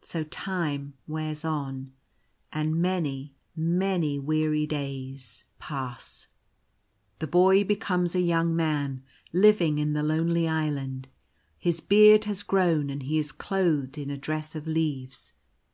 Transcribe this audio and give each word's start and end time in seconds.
So 0.00 0.24
time 0.24 0.94
wears 1.06 1.44
on, 1.44 1.92
and 2.50 2.80
many, 2.80 3.34
many 3.54 4.18
weary 4.18 4.66
days 4.66 4.80
N 4.80 4.86
90 4.86 5.12
Watching 5.12 5.18
for 5.18 5.34
a 5.34 5.36
Ship. 5.36 5.48
pass. 5.58 6.28
The 7.18 7.26
Boy 7.26 7.64
becomes 7.64 8.14
a 8.14 8.22
young 8.22 8.56
Man, 8.56 9.02
living 9.34 9.76
in. 9.76 9.92
the 9.92 10.02
lonely 10.02 10.48
island; 10.48 11.08
his 11.58 11.80
beard 11.82 12.24
has 12.24 12.42
grown, 12.42 12.88
and 12.88 13.02
he 13.02 13.18
is 13.18 13.32
clothed 13.32 13.98
in 13.98 14.08
a 14.08 14.16
dress 14.16 14.54
of 14.54 14.66
leaves. 14.66 15.34